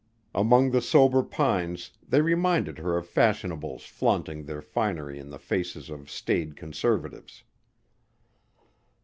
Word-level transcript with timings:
Among 0.33 0.71
the 0.71 0.81
sober 0.81 1.21
pines 1.21 1.91
they 2.09 2.21
reminded 2.21 2.79
her 2.79 2.97
of 2.97 3.05
fashionables 3.07 3.85
flaunting 3.85 4.45
their 4.45 4.63
finery 4.63 5.19
in 5.19 5.29
the 5.29 5.37
faces 5.37 5.91
of 5.91 6.09
staid 6.09 6.55
conservatives. 6.55 7.43